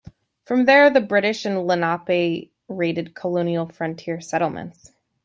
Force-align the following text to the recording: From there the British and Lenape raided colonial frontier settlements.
From 0.45 0.65
there 0.65 0.89
the 0.89 0.99
British 0.99 1.45
and 1.45 1.67
Lenape 1.67 2.51
raided 2.67 3.13
colonial 3.13 3.67
frontier 3.67 4.19
settlements. 4.19 4.93